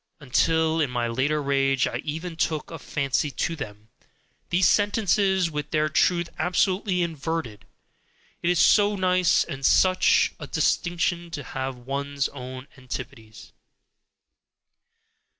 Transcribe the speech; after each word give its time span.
until 0.19 0.81
in 0.81 0.89
my 0.89 1.07
later 1.07 1.43
rage 1.43 1.85
I 1.85 1.97
even 1.97 2.35
took 2.35 2.71
a 2.71 2.79
fancy 2.79 3.29
to 3.29 3.55
them, 3.55 3.89
these 4.49 4.67
sentences 4.67 5.51
with 5.51 5.69
their 5.69 5.89
truth 5.89 6.27
absolutely 6.39 7.03
inverted! 7.03 7.67
It 8.41 8.49
is 8.49 8.59
so 8.59 8.95
nice 8.95 9.43
and 9.43 9.63
such 9.63 10.33
a 10.39 10.47
distinction 10.47 11.29
to 11.29 11.43
have 11.43 11.77
one's 11.77 12.29
own 12.29 12.67
antipodes! 12.75 13.53